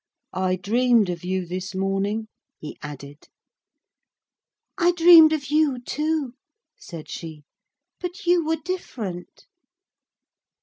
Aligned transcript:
I 0.33 0.55
dreamed 0.55 1.11
of 1.11 1.23
you 1.23 1.45
this 1.45 1.75
morning,' 1.75 2.27
he 2.57 2.75
added. 2.81 3.27
'I 4.79 4.93
dreamed 4.93 5.31
of 5.31 5.51
you 5.51 5.77
too,' 5.79 6.33
said 6.75 7.07
she, 7.07 7.43
'but 7.99 8.25
you 8.25 8.43
were 8.43 8.55
different.' 8.65 9.45